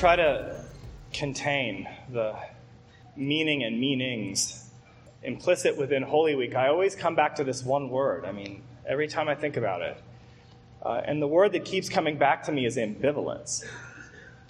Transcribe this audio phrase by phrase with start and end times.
[0.00, 0.56] try to
[1.12, 2.34] contain the
[3.16, 4.70] meaning and meanings
[5.22, 8.24] implicit within Holy Week, I always come back to this one word.
[8.24, 10.02] I mean, every time I think about it.
[10.82, 13.62] Uh, and the word that keeps coming back to me is ambivalence.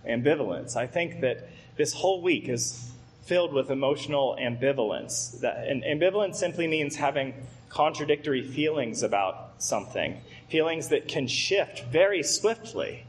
[0.09, 0.77] Ambivalence.
[0.77, 2.93] I think that this whole week is
[3.25, 5.41] filled with emotional ambivalence.
[5.41, 7.35] That, and ambivalence simply means having
[7.71, 13.05] contradictory feelings about something, feelings that can shift very swiftly.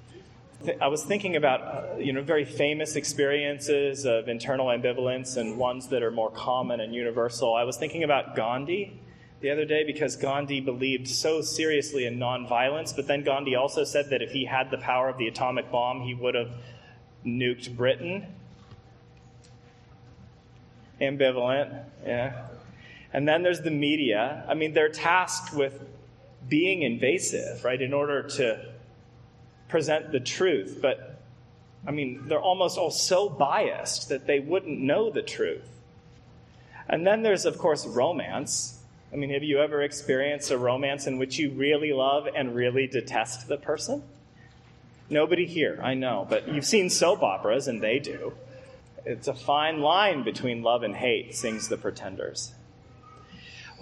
[0.79, 5.87] I was thinking about, uh, you know, very famous experiences of internal ambivalence and ones
[5.89, 7.55] that are more common and universal.
[7.55, 8.99] I was thinking about Gandhi
[9.39, 14.09] the other day because Gandhi believed so seriously in nonviolence, but then Gandhi also said
[14.11, 16.51] that if he had the power of the atomic bomb, he would have
[17.25, 18.27] nuked Britain.
[20.99, 22.47] Ambivalent, yeah.
[23.13, 24.45] And then there's the media.
[24.47, 25.81] I mean, they're tasked with
[26.47, 28.70] being invasive, right, in order to
[29.71, 30.77] present the truth.
[30.81, 31.19] But,
[31.87, 35.67] I mean, they're almost all so biased that they wouldn't know the truth.
[36.87, 38.77] And then there's, of course, romance.
[39.11, 42.85] I mean, have you ever experienced a romance in which you really love and really
[42.85, 44.03] detest the person?
[45.09, 48.33] Nobody here, I know, but you've seen soap operas and they do.
[49.05, 52.53] It's a fine line between love and hate, sings the Pretenders.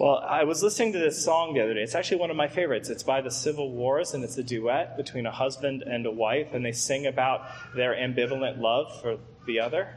[0.00, 1.82] Well, I was listening to this song the other day.
[1.82, 2.88] It's actually one of my favorites.
[2.88, 6.54] It's by the Civil Wars, and it's a duet between a husband and a wife,
[6.54, 9.94] and they sing about their ambivalent love for the other.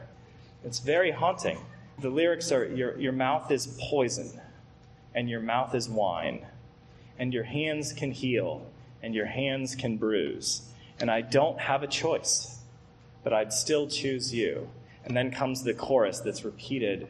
[0.62, 1.56] It's very haunting.
[2.02, 4.42] The lyrics are Your, your mouth is poison,
[5.14, 6.44] and your mouth is wine,
[7.18, 8.66] and your hands can heal,
[9.02, 10.68] and your hands can bruise.
[11.00, 12.58] And I don't have a choice,
[13.22, 14.68] but I'd still choose you.
[15.06, 17.08] And then comes the chorus that's repeated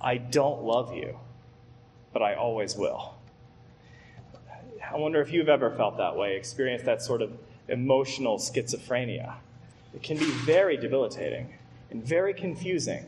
[0.00, 1.18] I don't love you
[2.12, 3.14] but I always will.
[4.92, 7.32] I wonder if you've ever felt that way, experienced that sort of
[7.68, 9.34] emotional schizophrenia.
[9.94, 11.54] It can be very debilitating
[11.90, 13.04] and very confusing,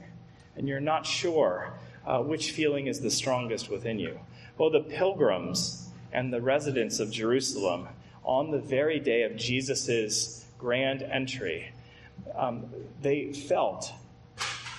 [0.56, 1.72] and you're not sure
[2.06, 4.18] uh, which feeling is the strongest within you.
[4.58, 7.88] Well, the pilgrims and the residents of Jerusalem,
[8.24, 11.72] on the very day of Jesus' grand entry,
[12.36, 12.66] um,
[13.00, 13.92] they felt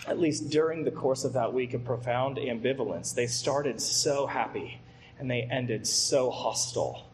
[0.08, 3.14] at least during the course of that week, a profound ambivalence.
[3.14, 4.80] They started so happy
[5.20, 7.08] and they ended so hostile.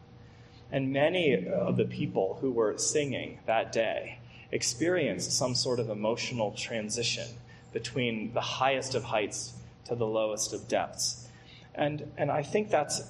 [0.72, 4.18] And many of the people who were singing that day
[4.52, 7.28] experienced some sort of emotional transition
[7.72, 11.28] between the highest of heights to the lowest of depths.
[11.74, 13.02] And, and I think that's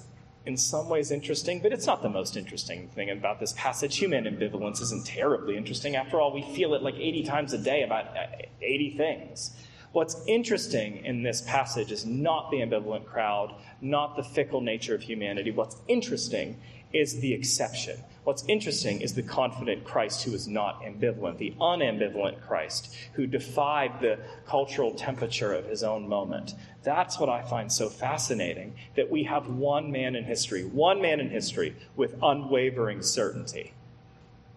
[0.45, 3.97] in some ways interesting, but it's not the most interesting thing about this passage.
[3.97, 5.95] Human ambivalence isn't terribly interesting.
[5.95, 8.25] After all, we feel it like 80 times a day about uh,
[8.61, 9.51] 80 things.
[9.91, 15.01] What's interesting in this passage is not the ambivalent crowd, not the fickle nature of
[15.01, 15.51] humanity.
[15.51, 16.57] What's interesting
[16.93, 17.99] is the exception.
[18.23, 23.99] What's interesting is the confident Christ who is not ambivalent, the unambivalent Christ who defied
[23.99, 26.53] the cultural temperature of his own moment.
[26.83, 31.19] That's what I find so fascinating that we have one man in history, one man
[31.19, 33.73] in history with unwavering certainty.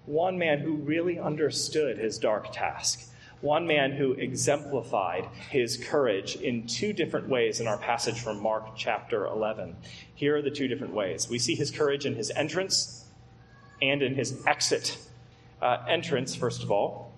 [0.06, 3.11] One man who really understood his dark task
[3.44, 8.75] one man who exemplified his courage in two different ways in our passage from Mark
[8.75, 9.77] chapter 11.
[10.15, 11.28] Here are the two different ways.
[11.28, 13.05] We see his courage in his entrance
[13.82, 14.97] and in his exit.
[15.60, 17.12] Uh, entrance, first of all,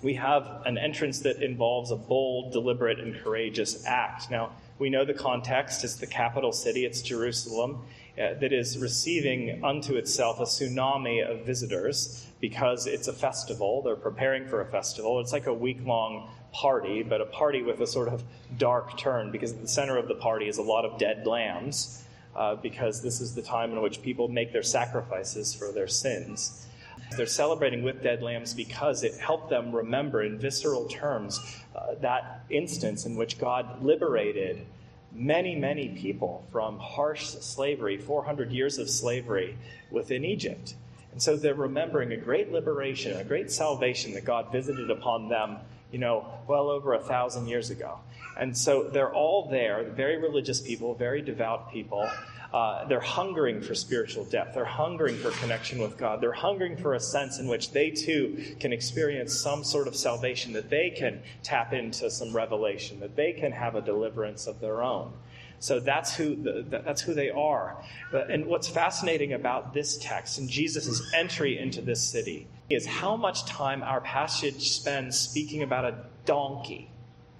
[0.00, 4.30] we have an entrance that involves a bold, deliberate, and courageous act.
[4.30, 5.82] Now, we know the context.
[5.82, 7.84] It's the capital city, it's Jerusalem,
[8.18, 13.82] uh, that is receiving unto itself a tsunami of visitors because it's a festival.
[13.82, 15.20] They're preparing for a festival.
[15.20, 18.22] It's like a week long party, but a party with a sort of
[18.58, 22.04] dark turn because at the center of the party is a lot of dead lambs
[22.36, 26.66] uh, because this is the time in which people make their sacrifices for their sins.
[27.16, 31.40] They're celebrating with dead lambs because it helped them remember in visceral terms
[31.74, 34.66] uh, that instance in which God liberated
[35.14, 39.56] many, many people from harsh slavery, 400 years of slavery
[39.90, 40.74] within Egypt.
[41.12, 45.58] And so they're remembering a great liberation, a great salvation that God visited upon them,
[45.90, 47.98] you know, well over a thousand years ago.
[48.38, 52.08] And so they're all there, very religious people, very devout people.
[52.52, 54.54] Uh, they're hungering for spiritual depth.
[54.54, 56.20] They're hungering for connection with God.
[56.20, 60.52] They're hungering for a sense in which they too can experience some sort of salvation,
[60.52, 64.82] that they can tap into some revelation, that they can have a deliverance of their
[64.82, 65.12] own.
[65.60, 67.82] So that's who, the, that's who they are.
[68.12, 73.46] And what's fascinating about this text and Jesus' entry into this city is how much
[73.46, 75.94] time our passage spends speaking about a
[76.26, 76.90] donkey.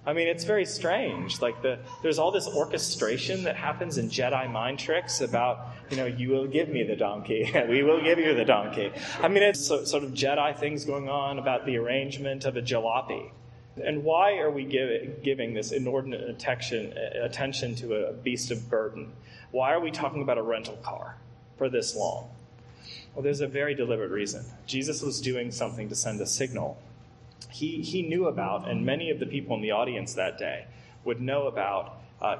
[0.05, 1.41] I mean, it's very strange.
[1.41, 6.05] Like the there's all this orchestration that happens in Jedi mind tricks about, you know,
[6.05, 8.91] you will give me the donkey, we will give you the donkey.
[9.21, 12.61] I mean, it's so, sort of Jedi things going on about the arrangement of a
[12.61, 13.31] jalopy.
[13.83, 19.11] And why are we give, giving this inordinate attention, attention to a beast of burden?
[19.51, 21.17] Why are we talking about a rental car
[21.57, 22.29] for this long?
[23.15, 24.45] Well, there's a very deliberate reason.
[24.67, 26.77] Jesus was doing something to send a signal
[27.51, 30.65] he, he knew about, and many of the people in the audience that day
[31.05, 32.37] would know about uh,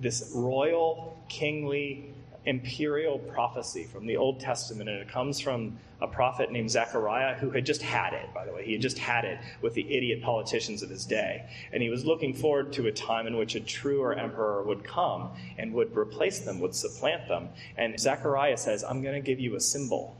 [0.00, 2.14] this royal, kingly,
[2.46, 7.50] imperial prophecy from the Old Testament, and it comes from a prophet named Zechariah who
[7.50, 8.64] had just had it, by the way.
[8.64, 11.48] He had just had it with the idiot politicians of his day.
[11.72, 15.30] And he was looking forward to a time in which a truer emperor would come
[15.56, 17.48] and would replace them, would supplant them.
[17.76, 20.14] And Zechariah says, I'm going to give you a symbol,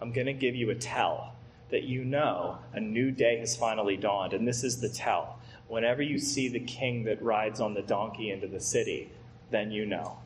[0.00, 1.34] I'm going to give you a tell
[1.70, 4.32] that you know a new day has finally dawned.
[4.32, 5.38] And this is the tell.
[5.68, 9.10] Whenever you see the king that rides on the donkey into the city,
[9.50, 10.18] then you know.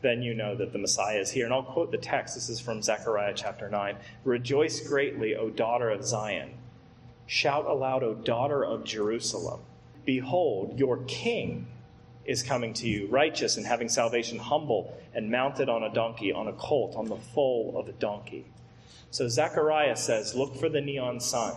[0.00, 1.44] Then you know that the Messiah is here.
[1.44, 2.34] And I'll quote the text.
[2.34, 3.96] This is from Zechariah chapter 9.
[4.24, 6.54] Rejoice greatly, O daughter of Zion.
[7.26, 9.60] Shout aloud, O daughter of Jerusalem.
[10.04, 11.66] Behold, your king
[12.24, 16.46] is coming to you, righteous and having salvation, humble and mounted on a donkey, on
[16.46, 18.44] a colt, on the foal of a donkey.
[19.10, 21.54] So Zechariah says, Look for the neon sign.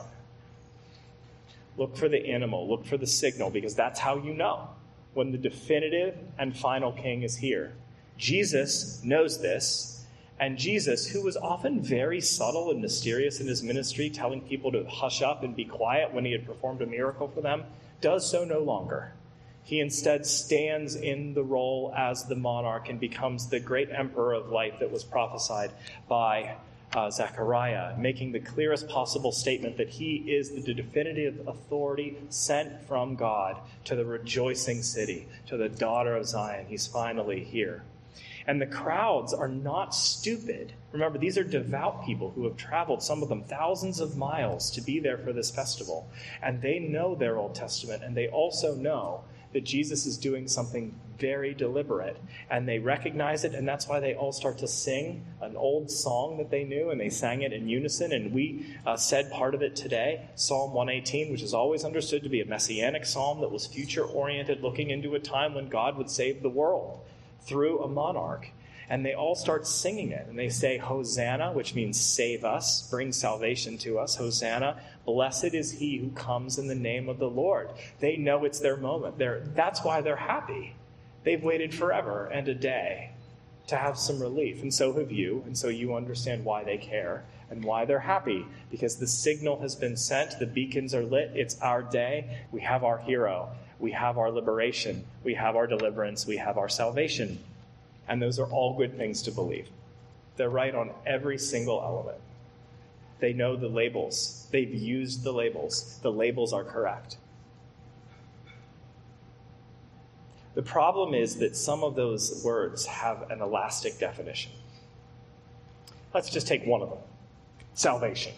[1.78, 2.68] Look for the animal.
[2.68, 4.70] Look for the signal, because that's how you know
[5.14, 7.74] when the definitive and final king is here.
[8.18, 10.06] Jesus knows this,
[10.40, 14.86] and Jesus, who was often very subtle and mysterious in his ministry, telling people to
[14.86, 17.64] hush up and be quiet when he had performed a miracle for them,
[18.00, 19.14] does so no longer.
[19.64, 24.50] He instead stands in the role as the monarch and becomes the great emperor of
[24.50, 25.72] light that was prophesied
[26.08, 26.56] by
[26.94, 33.16] uh, Zechariah, making the clearest possible statement that he is the definitive authority sent from
[33.16, 36.66] God to the rejoicing city, to the daughter of Zion.
[36.68, 37.84] He's finally here.
[38.48, 40.74] And the crowds are not stupid.
[40.92, 44.82] Remember, these are devout people who have traveled, some of them thousands of miles, to
[44.82, 46.10] be there for this festival.
[46.42, 49.24] And they know their Old Testament, and they also know
[49.54, 52.18] that Jesus is doing something very deliberate.
[52.50, 56.38] And they recognize it, and that's why they all start to sing an old song
[56.40, 58.12] that they knew, and they sang it in unison.
[58.12, 62.30] And we uh, said part of it today Psalm 118, which is always understood to
[62.30, 66.10] be a messianic psalm that was future oriented, looking into a time when God would
[66.10, 67.00] save the world
[67.46, 68.50] through a monarch
[68.92, 70.28] and they all start singing it.
[70.28, 74.16] And they say, Hosanna, which means save us, bring salvation to us.
[74.16, 77.70] Hosanna, blessed is he who comes in the name of the Lord.
[78.02, 79.18] They know it's their moment.
[79.18, 80.76] They're, that's why they're happy.
[81.24, 83.12] They've waited forever and a day
[83.68, 84.62] to have some relief.
[84.62, 85.44] And so have you.
[85.46, 89.76] And so you understand why they care and why they're happy because the signal has
[89.76, 92.40] been sent, the beacons are lit, it's our day.
[92.52, 96.70] We have our hero, we have our liberation, we have our deliverance, we have our
[96.70, 97.40] salvation.
[98.08, 99.68] And those are all good things to believe.
[100.38, 102.18] They're right on every single element.
[103.20, 106.00] They know the labels, they've used the labels.
[106.02, 107.18] The labels are correct.
[110.54, 114.52] The problem is that some of those words have an elastic definition.
[116.14, 117.00] Let's just take one of them
[117.74, 118.34] salvation.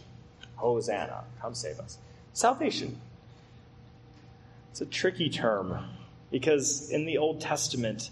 [0.55, 1.97] Hosanna, come save us.
[2.33, 2.99] Salvation.
[4.71, 5.85] It's a tricky term
[6.31, 8.09] because in the Old Testament,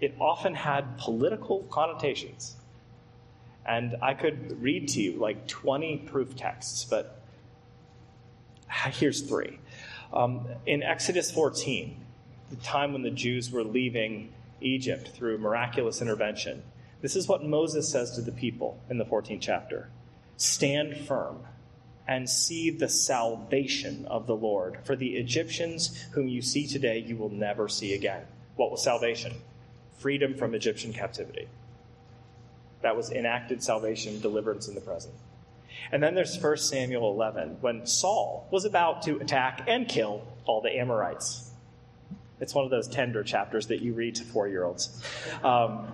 [0.00, 2.56] it often had political connotations.
[3.66, 7.20] And I could read to you like 20 proof texts, but
[8.92, 9.58] here's three.
[10.12, 11.96] Um, in Exodus 14,
[12.50, 16.62] the time when the Jews were leaving Egypt through miraculous intervention,
[17.02, 19.90] this is what Moses says to the people in the 14th chapter
[20.36, 21.40] Stand firm
[22.08, 24.78] and see the salvation of the Lord.
[24.84, 28.22] For the Egyptians whom you see today, you will never see again.
[28.54, 29.32] What was salvation?
[29.98, 31.48] freedom from Egyptian captivity.
[32.82, 35.14] That was enacted salvation, deliverance in the present.
[35.90, 40.60] And then there's 1 Samuel 11, when Saul was about to attack and kill all
[40.60, 41.45] the Amorites.
[42.40, 45.02] It's one of those tender chapters that you read to four year olds.
[45.42, 45.92] Um,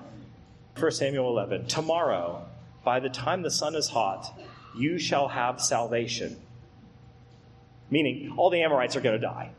[0.78, 2.46] 1 Samuel 11, tomorrow,
[2.84, 4.38] by the time the sun is hot,
[4.76, 6.36] you shall have salvation.
[7.90, 9.50] Meaning, all the Amorites are going to die.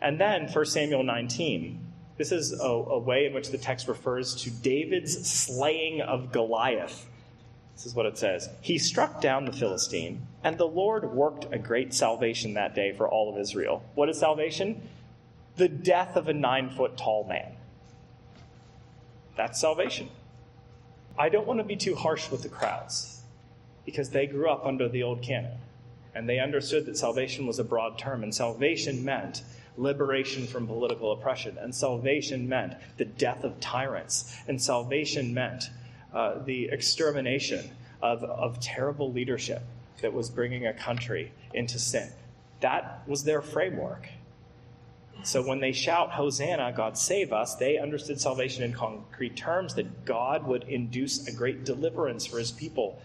[0.00, 1.78] And then 1 Samuel 19,
[2.16, 7.06] This is a, a way in which the text refers to David's slaying of Goliath.
[7.74, 11.58] This is what it says He struck down the Philistine, and the Lord worked a
[11.58, 13.82] great salvation that day for all of Israel.
[13.94, 14.88] What is salvation?
[15.58, 17.52] The death of a nine foot tall man.
[19.36, 20.08] That's salvation.
[21.18, 23.20] I don't want to be too harsh with the crowds
[23.84, 25.58] because they grew up under the old canon
[26.14, 29.42] and they understood that salvation was a broad term, and salvation meant
[29.76, 35.70] liberation from political oppression, and salvation meant the death of tyrants, and salvation meant
[36.12, 37.70] uh, the extermination
[38.02, 39.62] of, of terrible leadership
[40.02, 42.10] that was bringing a country into sin.
[42.60, 44.08] That was their framework.
[45.22, 50.04] So when they shout, Hosanna, God save us, they understood salvation in concrete terms that
[50.04, 53.00] God would induce a great deliverance for his people.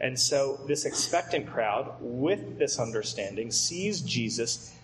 [0.00, 4.74] And so this expectant crowd, with this understanding, sees Jesus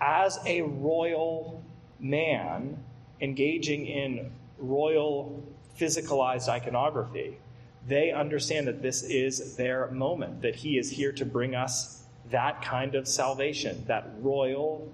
[0.00, 1.62] as a royal
[2.00, 2.78] man
[3.20, 5.42] engaging in royal
[5.78, 7.38] physicalized iconography.
[7.86, 12.62] They understand that this is their moment, that he is here to bring us that
[12.62, 14.90] kind of salvation, that royal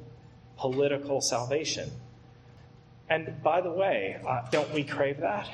[0.61, 1.91] political salvation.
[3.09, 5.49] And by the way, uh, don't we crave that?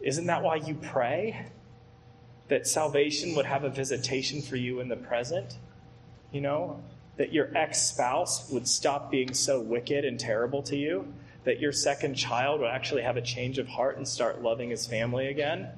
[0.00, 1.46] Isn't that why you pray?
[2.48, 5.56] That salvation would have a visitation for you in the present?
[6.32, 6.82] You know,
[7.16, 11.12] that your ex spouse would stop being so wicked and terrible to you?
[11.44, 14.86] That your second child would actually have a change of heart and start loving his
[14.86, 15.68] family again?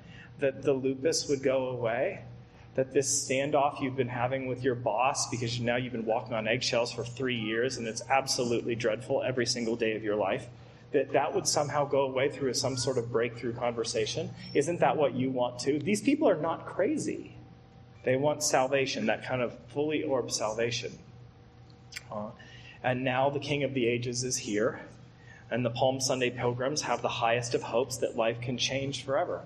[0.41, 2.25] That the lupus would go away?
[2.75, 6.49] That this standoff you've been having with your boss because now you've been walking on
[6.49, 10.47] eggshells for three years and it's absolutely dreadful every single day of your life
[10.93, 14.31] that that would somehow go away through some sort of breakthrough conversation?
[14.55, 17.35] Isn't that what you want too these people are not crazy.
[18.05, 20.99] They want salvation that kind of fully orbed salvation.
[22.11, 22.31] Uh,
[22.83, 24.81] and now the king of the ages is here
[25.51, 29.43] and the palm sunday pilgrims have the highest of hopes that life can change forever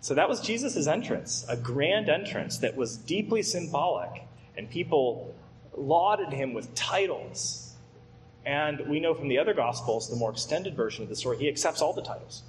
[0.00, 4.22] so that was Jesus' entrance, a grand entrance that was deeply symbolic,
[4.56, 5.34] and people
[5.76, 7.74] lauded him with titles.
[8.46, 11.48] And we know from the other Gospels, the more extended version of the story, he
[11.48, 12.42] accepts all the titles.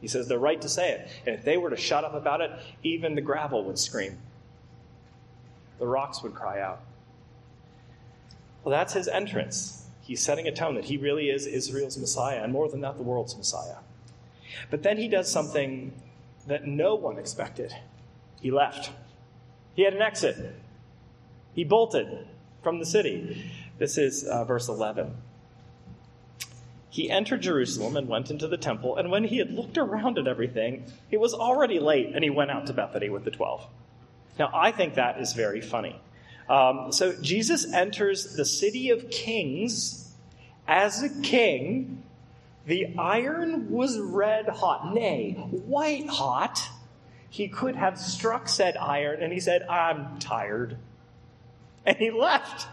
[0.00, 1.08] He says they're right to say it.
[1.26, 2.50] And if they were to shut up about it,
[2.82, 4.18] even the gravel would scream,
[5.78, 6.80] the rocks would cry out.
[8.64, 9.86] Well, that's his entrance.
[10.00, 13.02] He's setting a tone that he really is Israel's Messiah, and more than that, the
[13.02, 13.76] world's Messiah.
[14.70, 15.92] But then he does something
[16.46, 17.74] that no one expected.
[18.40, 18.90] He left.
[19.74, 20.54] He had an exit.
[21.54, 22.26] He bolted
[22.62, 23.50] from the city.
[23.78, 25.14] This is uh, verse 11.
[26.96, 30.26] He entered Jerusalem and went into the temple, and when he had looked around at
[30.26, 33.66] everything, it was already late, and he went out to Bethany with the twelve.
[34.38, 36.00] Now, I think that is very funny.
[36.48, 40.10] Um, so, Jesus enters the city of kings
[40.66, 42.02] as a king
[42.66, 46.68] the iron was red hot, nay, white hot.
[47.30, 50.76] He could have struck said iron, and he said, I'm tired.
[51.84, 52.66] And he left.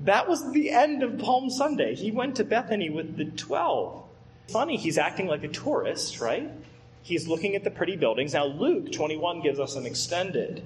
[0.00, 1.94] That was the end of Palm Sunday.
[1.94, 4.02] He went to Bethany with the 12.
[4.48, 6.50] Funny, he's acting like a tourist, right?
[7.02, 8.34] He's looking at the pretty buildings.
[8.34, 10.64] Now, Luke 21 gives us an extended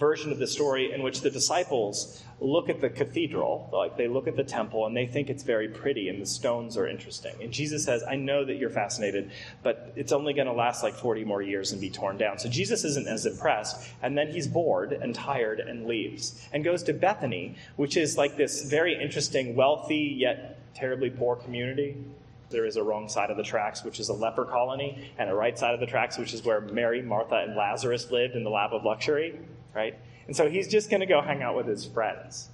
[0.00, 4.26] version of the story in which the disciples look at the cathedral, like they look
[4.26, 7.34] at the temple, and they think it's very pretty and the stones are interesting.
[7.42, 9.30] And Jesus says, I know that you're fascinated,
[9.62, 12.38] but it's only going to last like 40 more years and be torn down.
[12.38, 13.90] So Jesus isn't as impressed.
[14.02, 18.38] And then he's bored and tired and leaves and goes to Bethany, which is like
[18.38, 21.94] this very interesting, wealthy, yet terribly poor community.
[22.48, 25.34] There is a wrong side of the tracks, which is a leper colony, and a
[25.34, 28.50] right side of the tracks, which is where Mary, Martha, and Lazarus lived in the
[28.50, 29.38] lap of luxury
[29.74, 29.98] right?
[30.26, 32.48] And so he's just going to go hang out with his friends.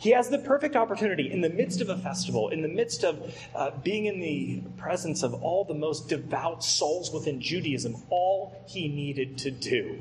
[0.00, 3.34] He has the perfect opportunity in the midst of a festival, in the midst of
[3.54, 7.96] uh, being in the presence of all the most devout souls within Judaism.
[8.08, 10.00] All he needed to do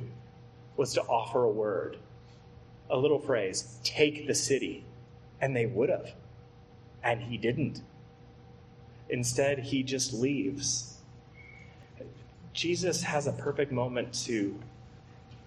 [0.77, 1.98] was to offer a word,
[2.89, 4.86] a little phrase, take the city.
[5.41, 6.13] And they would have.
[7.03, 7.81] And he didn't.
[9.10, 10.98] Instead, he just leaves.
[12.53, 14.58] Jesus has a perfect moment to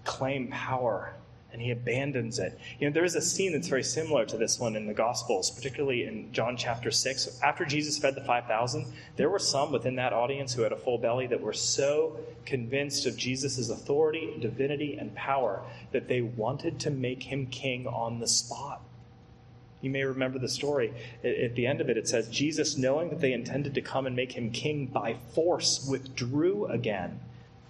[0.03, 1.13] claim power
[1.53, 2.57] and he abandons it.
[2.79, 5.51] You know, there is a scene that's very similar to this one in the Gospels,
[5.51, 7.39] particularly in John chapter 6.
[7.43, 10.97] After Jesus fed the 5,000, there were some within that audience who had a full
[10.97, 16.89] belly that were so convinced of Jesus' authority, divinity, and power that they wanted to
[16.89, 18.81] make him king on the spot.
[19.81, 20.91] You may remember the story.
[21.23, 24.15] At the end of it, it says, Jesus, knowing that they intended to come and
[24.15, 27.19] make him king by force, withdrew again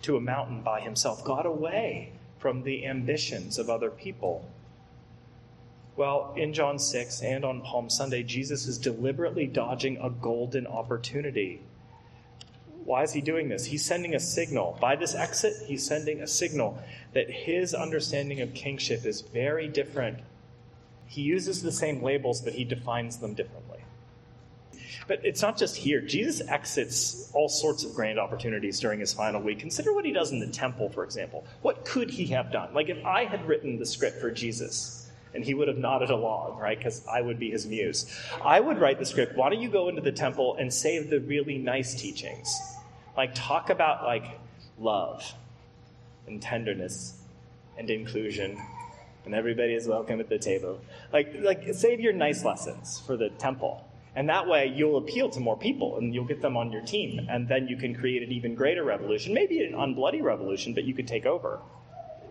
[0.03, 4.45] to a mountain by himself, got away from the ambitions of other people.
[5.95, 11.61] Well, in John 6 and on Palm Sunday, Jesus is deliberately dodging a golden opportunity.
[12.83, 13.63] Why is he doing this?
[13.63, 14.77] He's sending a signal.
[14.81, 16.83] By this exit, he's sending a signal
[17.13, 20.19] that his understanding of kingship is very different.
[21.05, 23.72] He uses the same labels, but he defines them differently.
[25.07, 26.01] But it's not just here.
[26.01, 29.59] Jesus exits all sorts of grand opportunities during his final week.
[29.59, 31.45] Consider what he does in the temple, for example.
[31.61, 32.73] What could he have done?
[32.73, 34.99] Like if I had written the script for Jesus,
[35.33, 36.77] and he would have nodded along, right?
[36.77, 38.05] Because I would be his muse.
[38.43, 39.35] I would write the script.
[39.35, 42.55] Why don't you go into the temple and say the really nice teachings?
[43.17, 44.39] Like talk about like
[44.77, 45.33] love
[46.27, 47.19] and tenderness
[47.77, 48.61] and inclusion
[49.25, 50.79] and everybody is welcome at the table.
[51.11, 53.87] Like like save your nice lessons for the temple.
[54.15, 57.27] And that way you'll appeal to more people and you'll get them on your team.
[57.29, 60.93] And then you can create an even greater revolution, maybe an unbloody revolution, but you
[60.93, 61.59] could take over.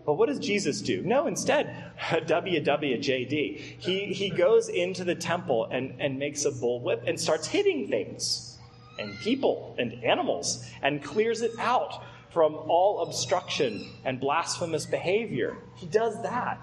[0.05, 1.01] But what does Jesus do?
[1.01, 3.57] No, instead, WWJD.
[3.79, 8.57] He, he goes into the temple and, and makes a bullwhip and starts hitting things
[8.99, 15.57] and people and animals and clears it out from all obstruction and blasphemous behavior.
[15.75, 16.59] He does that.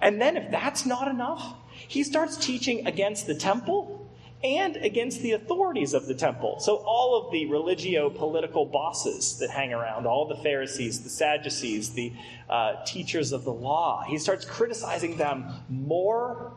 [0.00, 1.54] And then, if that's not enough,
[1.86, 4.09] he starts teaching against the temple
[4.42, 6.60] and against the authorities of the temple.
[6.60, 11.90] So, all of the religio political bosses that hang around, all the Pharisees, the Sadducees,
[11.90, 12.12] the
[12.48, 16.52] uh, teachers of the law, he starts criticizing them more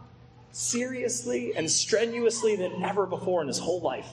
[0.51, 4.07] seriously and strenuously than ever before in his whole life.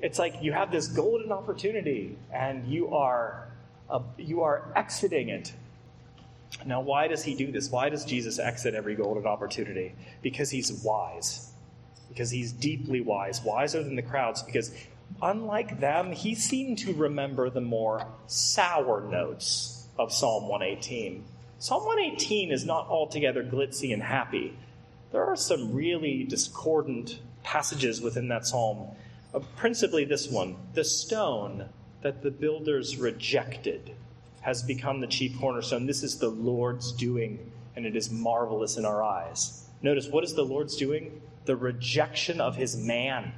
[0.00, 3.48] It's like you have this golden opportunity and you are,
[3.90, 5.52] uh, you are exiting it
[6.64, 7.70] now, why does he do this?
[7.70, 9.94] Why does Jesus exit every golden opportunity?
[10.22, 11.52] Because he's wise
[12.16, 14.72] because he's deeply wise, wiser than the crowds, because
[15.20, 21.22] unlike them, he seemed to remember the more sour notes of Psalm 118.
[21.58, 24.56] Psalm 118 is not altogether glitzy and happy.
[25.12, 28.88] There are some really discordant passages within that psalm,
[29.34, 31.68] uh, principally this one the stone
[32.00, 33.94] that the builders rejected
[34.40, 35.84] has become the chief cornerstone.
[35.84, 39.68] This is the Lord's doing, and it is marvelous in our eyes.
[39.82, 41.20] Notice, what is the Lord's doing?
[41.46, 43.32] The rejection of his man,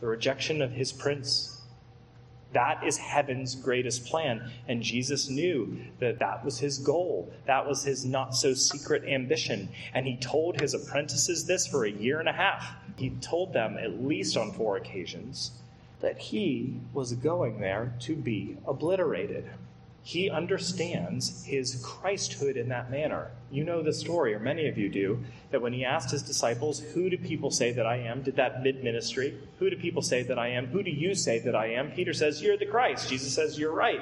[0.00, 1.52] the rejection of his prince.
[2.52, 4.50] That is heaven's greatest plan.
[4.68, 7.32] And Jesus knew that that was his goal.
[7.46, 9.68] That was his not so secret ambition.
[9.92, 12.64] And he told his apprentices this for a year and a half.
[12.96, 15.50] He told them, at least on four occasions,
[16.00, 19.50] that he was going there to be obliterated.
[20.06, 23.32] He understands his Christhood in that manner.
[23.50, 26.78] You know the story, or many of you do, that when he asked his disciples,
[26.78, 28.22] Who do people say that I am?
[28.22, 29.36] did that mid ministry.
[29.58, 30.68] Who do people say that I am?
[30.68, 31.90] Who do you say that I am?
[31.90, 33.08] Peter says, You're the Christ.
[33.08, 34.00] Jesus says, You're right.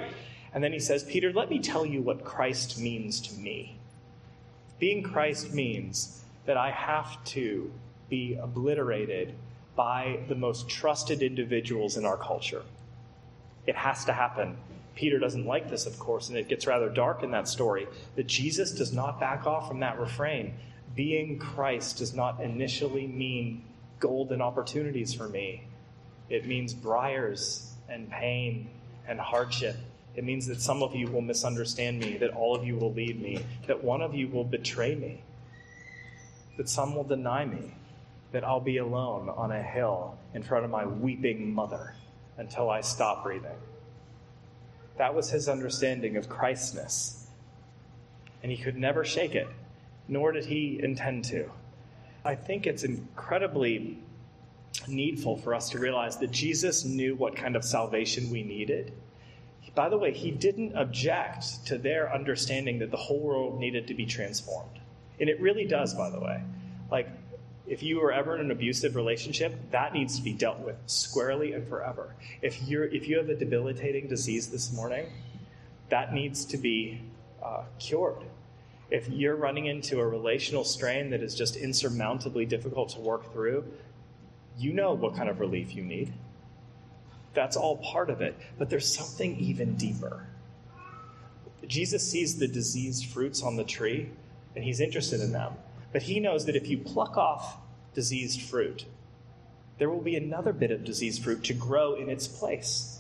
[0.53, 3.79] And then he says, Peter, let me tell you what Christ means to me.
[4.79, 7.73] Being Christ means that I have to
[8.11, 9.33] be obliterated
[9.75, 12.63] by the most trusted individuals in our culture.
[13.67, 14.59] It has to happen
[14.95, 17.87] Peter doesn't like this, of course, and it gets rather dark in that story.
[18.17, 20.55] That Jesus does not back off from that refrain.
[20.95, 23.65] Being Christ does not initially mean
[23.99, 25.63] golden opportunities for me,
[26.29, 28.69] it means briars and pain
[29.07, 29.77] and hardship.
[30.15, 33.21] It means that some of you will misunderstand me, that all of you will leave
[33.21, 35.23] me, that one of you will betray me,
[36.57, 37.75] that some will deny me,
[38.33, 41.95] that I'll be alone on a hill in front of my weeping mother
[42.37, 43.57] until I stop breathing.
[44.97, 47.27] That was his understanding of Christness.
[48.43, 49.49] And he could never shake it,
[50.09, 51.51] nor did he intend to.
[52.25, 53.99] I think it's incredibly
[54.89, 58.93] needful for us to realize that Jesus knew what kind of salvation we needed.
[59.75, 63.95] By the way, he didn't object to their understanding that the whole world needed to
[63.95, 64.79] be transformed.
[65.19, 66.43] And it really does, by the way.
[66.91, 67.09] Like,
[67.67, 71.53] if you are ever in an abusive relationship, that needs to be dealt with squarely
[71.53, 72.15] and forever.
[72.43, 75.07] If you're if you have a debilitating disease this morning,
[75.89, 77.01] that needs to be
[77.43, 78.25] uh, cured.
[78.91, 83.65] If you're running into a relational strain that is just insurmountably difficult to work through,
[84.59, 86.13] you know what kind of relief you need.
[87.33, 88.37] That's all part of it.
[88.59, 90.27] But there's something even deeper.
[91.67, 94.11] Jesus sees the diseased fruits on the tree,
[94.55, 95.55] and he's interested in them.
[95.95, 97.59] But he knows that if you pluck off
[97.95, 98.85] diseased fruit,
[99.79, 102.99] there will be another bit of diseased fruit to grow in its place.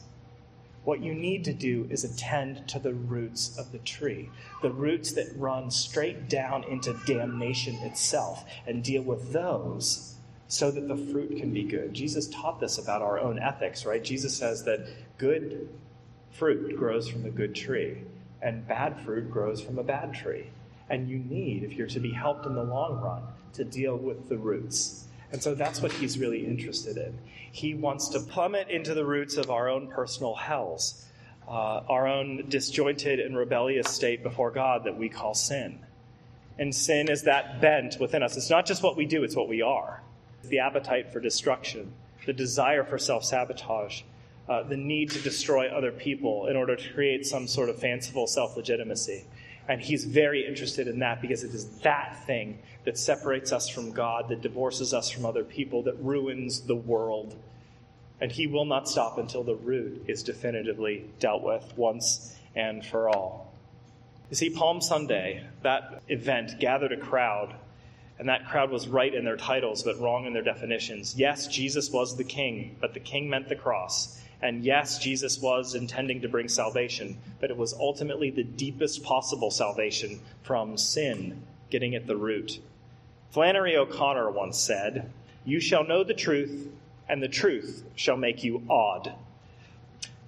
[0.84, 4.30] What you need to do is attend to the roots of the tree,
[4.62, 10.14] the roots that run straight down into damnation itself, and deal with those
[10.46, 11.94] so that the fruit can be good.
[11.94, 14.04] Jesus taught this about our own ethics, right?
[14.04, 14.86] Jesus says that
[15.18, 15.68] good
[16.30, 18.02] fruit grows from a good tree,
[18.40, 20.46] and bad fruit grows from a bad tree.
[20.90, 23.22] And you need, if you're to be helped in the long run,
[23.54, 25.04] to deal with the roots.
[25.32, 27.18] And so that's what he's really interested in.
[27.50, 31.04] He wants to plummet into the roots of our own personal hells,
[31.48, 35.78] uh, our own disjointed and rebellious state before God that we call sin.
[36.58, 38.36] And sin is that bent within us.
[38.36, 40.02] It's not just what we do, it's what we are.
[40.44, 41.92] The appetite for destruction,
[42.26, 44.02] the desire for self sabotage,
[44.48, 48.26] uh, the need to destroy other people in order to create some sort of fanciful
[48.26, 49.24] self legitimacy.
[49.68, 53.92] And he's very interested in that because it is that thing that separates us from
[53.92, 57.34] God, that divorces us from other people, that ruins the world.
[58.20, 63.08] And he will not stop until the root is definitively dealt with once and for
[63.08, 63.52] all.
[64.30, 67.54] You see, Palm Sunday, that event gathered a crowd,
[68.18, 71.14] and that crowd was right in their titles but wrong in their definitions.
[71.16, 74.20] Yes, Jesus was the king, but the king meant the cross.
[74.44, 79.50] And yes, Jesus was intending to bring salvation, but it was ultimately the deepest possible
[79.50, 82.60] salvation from sin, getting at the root.
[83.30, 85.10] Flannery O'Connor once said,
[85.46, 86.68] You shall know the truth,
[87.08, 89.14] and the truth shall make you odd.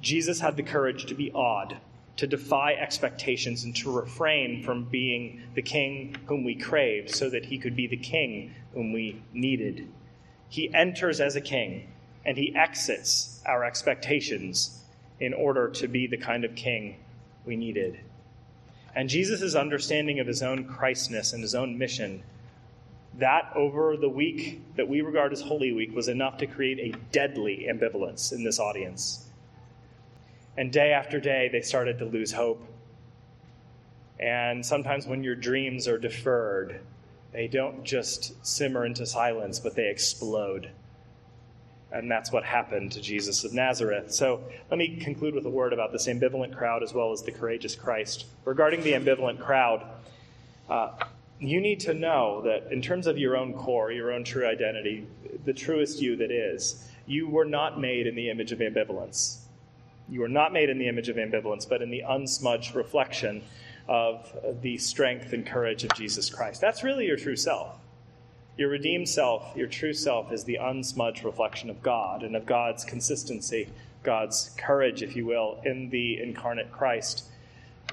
[0.00, 1.76] Jesus had the courage to be odd,
[2.16, 7.44] to defy expectations, and to refrain from being the king whom we craved so that
[7.44, 9.86] he could be the king whom we needed.
[10.48, 11.88] He enters as a king
[12.26, 14.82] and he exits our expectations
[15.20, 16.96] in order to be the kind of king
[17.46, 18.00] we needed.
[18.96, 22.22] And Jesus' understanding of his own Christness and his own mission,
[23.18, 26.98] that over the week that we regard as Holy Week, was enough to create a
[27.12, 29.24] deadly ambivalence in this audience.
[30.56, 32.66] And day after day, they started to lose hope.
[34.18, 36.80] And sometimes when your dreams are deferred,
[37.32, 40.70] they don't just simmer into silence, but they explode.
[41.92, 44.12] And that's what happened to Jesus of Nazareth.
[44.12, 47.32] So let me conclude with a word about this ambivalent crowd as well as the
[47.32, 48.26] courageous Christ.
[48.44, 49.86] Regarding the ambivalent crowd,
[50.68, 50.90] uh,
[51.38, 55.06] you need to know that in terms of your own core, your own true identity,
[55.44, 59.38] the truest you that is, you were not made in the image of ambivalence.
[60.08, 63.42] You were not made in the image of ambivalence, but in the unsmudged reflection
[63.88, 66.60] of the strength and courage of Jesus Christ.
[66.60, 67.76] That's really your true self.
[68.56, 72.84] Your redeemed self, your true self, is the unsmudged reflection of God and of God's
[72.84, 73.68] consistency,
[74.02, 77.24] God's courage, if you will, in the incarnate Christ.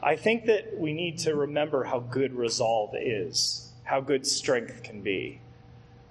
[0.01, 5.01] I think that we need to remember how good resolve is, how good strength can
[5.01, 5.39] be,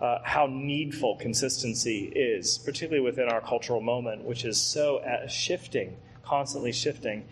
[0.02, 5.96] uh, how needful consistency is, particularly within our cultural moment, which is so uh, shifting,
[6.24, 7.24] constantly shifting.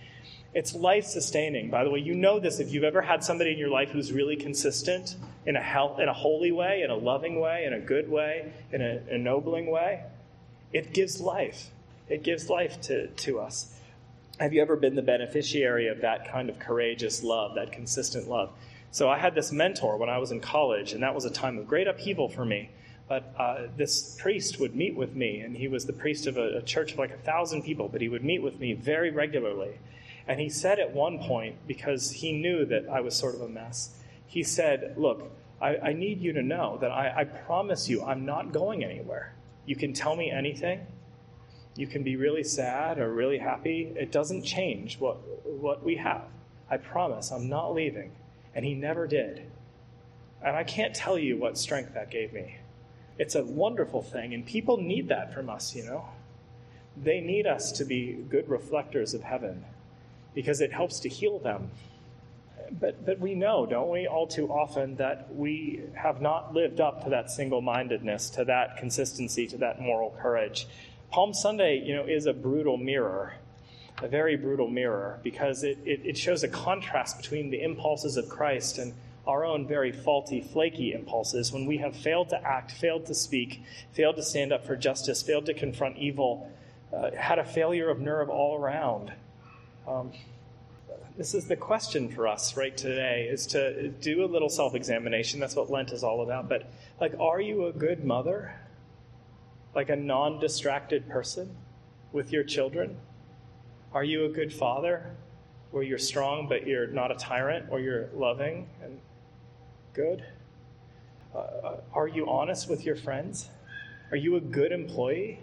[0.52, 1.70] It's life sustaining.
[1.70, 4.12] By the way, you know this if you've ever had somebody in your life who's
[4.12, 5.14] really consistent
[5.46, 8.52] in a, health, in a holy way, in a loving way, in a good way,
[8.72, 10.02] in an ennobling way.
[10.72, 11.70] It gives life.
[12.08, 13.76] It gives life to, to us.
[14.40, 18.50] Have you ever been the beneficiary of that kind of courageous love, that consistent love?
[18.90, 21.58] So I had this mentor when I was in college, and that was a time
[21.58, 22.70] of great upheaval for me.
[23.08, 26.58] But uh, this priest would meet with me, and he was the priest of a,
[26.58, 29.78] a church of like a thousand people, but he would meet with me very regularly.
[30.30, 33.48] And he said at one point, because he knew that I was sort of a
[33.48, 33.96] mess,
[34.28, 35.28] he said, Look,
[35.60, 39.34] I, I need you to know that I, I promise you I'm not going anywhere.
[39.66, 40.86] You can tell me anything.
[41.74, 43.92] You can be really sad or really happy.
[43.96, 45.16] It doesn't change what,
[45.48, 46.22] what we have.
[46.70, 48.12] I promise I'm not leaving.
[48.54, 49.50] And he never did.
[50.44, 52.58] And I can't tell you what strength that gave me.
[53.18, 56.04] It's a wonderful thing, and people need that from us, you know.
[56.96, 59.64] They need us to be good reflectors of heaven
[60.34, 61.70] because it helps to heal them.
[62.78, 67.02] But, but we know, don't we, all too often that we have not lived up
[67.04, 70.68] to that single mindedness, to that consistency, to that moral courage.
[71.10, 73.34] Palm Sunday, you know, is a brutal mirror,
[74.00, 78.28] a very brutal mirror, because it, it, it shows a contrast between the impulses of
[78.28, 78.94] Christ and
[79.26, 83.62] our own very faulty, flaky impulses when we have failed to act, failed to speak,
[83.92, 86.50] failed to stand up for justice, failed to confront evil,
[86.92, 89.12] uh, had a failure of nerve all around.
[89.86, 90.12] Um,
[91.16, 95.40] this is the question for us right today is to do a little self-examination.
[95.40, 96.48] That's what lent is all about.
[96.48, 98.54] But like are you a good mother?
[99.74, 101.56] Like a non-distracted person
[102.12, 102.96] with your children?
[103.92, 105.14] Are you a good father
[105.72, 108.98] where you're strong but you're not a tyrant or you're loving and
[109.92, 110.24] good?
[111.34, 113.48] Uh, are you honest with your friends?
[114.10, 115.40] Are you a good employee?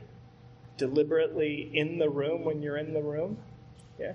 [0.78, 3.38] Deliberately in the room when you're in the room?
[4.00, 4.14] Yeah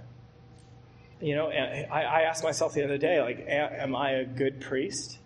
[1.22, 5.18] you know, I, I asked myself the other day, like, am I a good priest?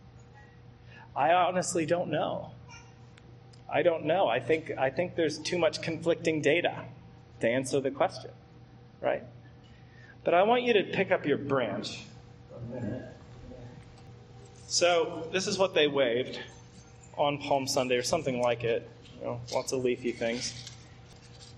[1.16, 2.52] I honestly don't know.
[3.72, 4.28] I don't know.
[4.28, 6.84] I think, I think there's too much conflicting data
[7.40, 8.30] to answer the question,
[9.00, 9.24] right?
[10.22, 12.04] But I want you to pick up your branch
[14.68, 16.40] So, this is what they waved
[17.16, 18.88] on Palm Sunday, or something like it.
[19.18, 20.70] You know, lots of leafy things.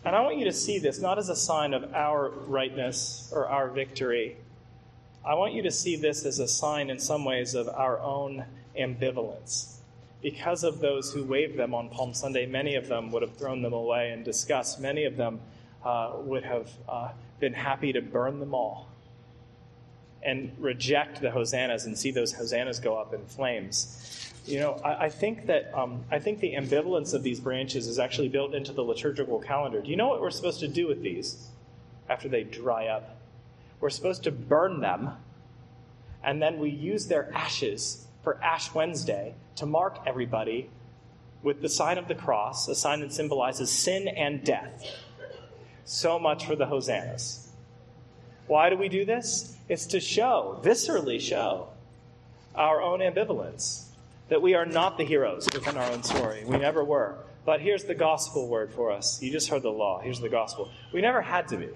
[0.09, 3.47] And I want you to see this not as a sign of our rightness or
[3.47, 4.39] our victory.
[5.23, 8.47] I want you to see this as a sign, in some ways, of our own
[8.75, 9.75] ambivalence.
[10.23, 13.61] Because of those who waved them on Palm Sunday, many of them would have thrown
[13.61, 14.81] them away in disgust.
[14.81, 15.41] Many of them
[15.85, 18.89] uh, would have uh, been happy to burn them all
[20.23, 24.28] and reject the hosannas and see those hosannas go up in flames.
[24.49, 27.99] You know, I, I think that um, I think the ambivalence of these branches is
[27.99, 29.83] actually built into the liturgical calendar.
[29.83, 31.49] Do you know what we're supposed to do with these
[32.09, 33.17] after they dry up?
[33.81, 35.11] We're supposed to burn them,
[36.25, 40.71] and then we use their ashes for Ash Wednesday to mark everybody
[41.43, 44.97] with the sign of the cross, a sign that symbolizes sin and death.
[45.85, 47.51] So much for the hosannas.
[48.47, 49.57] Why do we do this?
[49.69, 51.69] It's to show, viscerally show,
[52.55, 53.88] our own ambivalence.
[54.29, 56.45] That we are not the heroes within our own story.
[56.45, 57.19] We never were.
[57.45, 59.23] But here's the gospel word for us.
[59.23, 60.01] You just heard the law.
[60.01, 60.71] Here's the gospel.
[60.93, 61.69] We never had to be.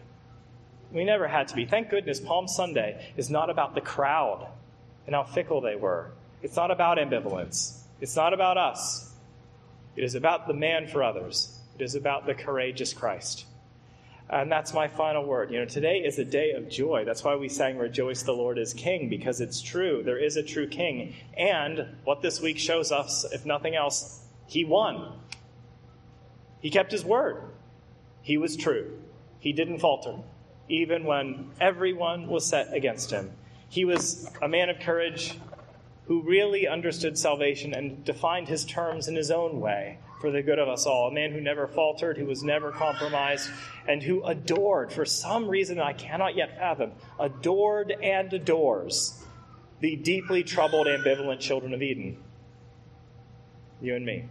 [0.93, 1.65] We never had to be.
[1.65, 4.47] Thank goodness Palm Sunday is not about the crowd
[5.07, 6.11] and how fickle they were.
[6.43, 7.79] It's not about ambivalence.
[8.01, 9.13] It's not about us.
[9.97, 11.59] It is about the man for others.
[11.79, 13.47] It is about the courageous Christ.
[14.33, 15.51] And that's my final word.
[15.51, 17.05] You know, today is a day of joy.
[17.05, 20.03] That's why we sang Rejoice the Lord is King, because it's true.
[20.03, 21.15] There is a true King.
[21.37, 25.19] And what this week shows us, if nothing else, he won.
[26.61, 27.43] He kept his word.
[28.23, 28.99] He was true.
[29.39, 30.17] He didn't falter,
[30.67, 33.33] even when everyone was set against him.
[33.69, 35.37] He was a man of courage
[36.07, 40.61] who really understood salvation and defined his terms in his own way for the good
[40.61, 41.09] of us all.
[41.09, 43.51] A man who never faltered, who was never compromised,
[43.89, 49.23] and who adored, for some reason I cannot yet fathom, adored and adores
[49.81, 52.17] the deeply troubled, ambivalent children of Eden.
[53.81, 54.27] You and me.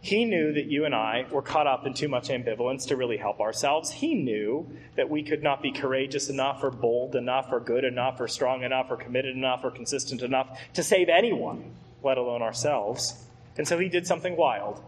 [0.00, 3.18] He knew that you and I were caught up in too much ambivalence to really
[3.18, 3.90] help ourselves.
[3.92, 8.18] He knew that we could not be courageous enough, or bold enough, or good enough,
[8.18, 13.22] or strong enough, or committed enough, or consistent enough to save anyone, let alone ourselves.
[13.56, 14.82] And so he did something wild.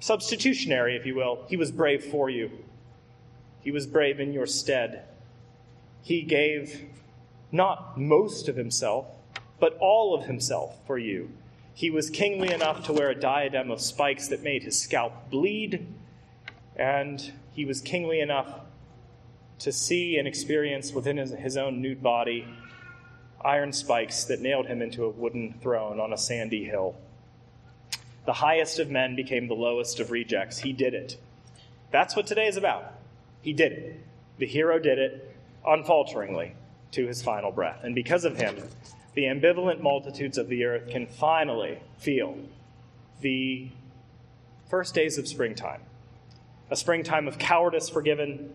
[0.00, 1.44] Substitutionary, if you will.
[1.48, 2.50] He was brave for you,
[3.60, 5.04] he was brave in your stead.
[6.02, 6.82] He gave
[7.50, 9.06] not most of himself,
[9.58, 11.30] but all of himself for you.
[11.72, 15.86] He was kingly enough to wear a diadem of spikes that made his scalp bleed,
[16.76, 18.60] and he was kingly enough
[19.60, 22.46] to see and experience within his, his own nude body
[23.44, 26.96] iron spikes that nailed him into a wooden throne on a sandy hill.
[28.26, 30.58] The highest of men became the lowest of rejects.
[30.58, 31.16] He did it.
[31.90, 32.94] That's what today is about.
[33.42, 34.00] He did it.
[34.38, 36.52] The hero did it unfalteringly
[36.92, 37.80] to his final breath.
[37.82, 38.56] And because of him,
[39.14, 42.36] the ambivalent multitudes of the earth can finally feel
[43.20, 43.68] the
[44.68, 45.80] first days of springtime.
[46.70, 48.50] A springtime of cowardice forgiven,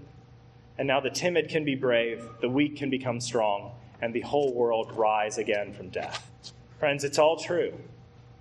[0.78, 4.54] and now the timid can be brave, the weak can become strong, and the whole
[4.54, 6.30] world rise again from death.
[6.80, 7.74] Friends, it's all true.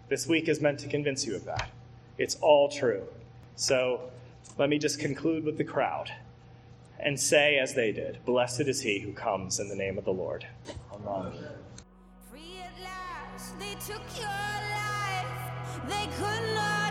[0.09, 1.69] This week is meant to convince you of that.
[2.17, 3.03] It's all true.
[3.57, 4.11] So
[4.57, 6.11] let me just conclude with the crowd
[6.99, 10.13] and say, as they did, Blessed is he who comes in the name of the
[10.13, 10.47] Lord.
[10.93, 11.33] Amen.
[12.31, 15.27] Free at last, they took your life.
[15.87, 16.88] They could not.